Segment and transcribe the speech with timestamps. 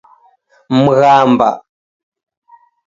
[0.77, 1.49] Mghamba